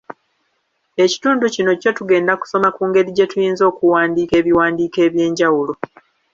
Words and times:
Ekitundu 1.03 1.45
kino 1.55 1.71
kyo 1.81 1.91
tugenda 1.97 2.33
kusoma 2.41 2.69
ku 2.75 2.81
ngeri 2.89 3.09
gye 3.15 3.25
tuyinza 3.31 3.63
okuwandiika 3.71 4.33
ebiwandiiko 4.41 4.97
eby’enjawulo. 5.07 5.73